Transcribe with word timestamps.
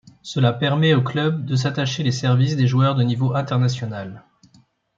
Cela 0.23 0.51
permet 0.51 0.95
aux 0.95 1.03
clubs 1.03 1.45
de 1.45 1.55
s’attacher 1.55 2.01
les 2.01 2.11
services 2.11 2.55
des 2.55 2.65
joueurs 2.65 2.95
de 2.95 3.03
niveau 3.03 3.35
international. 3.35 4.23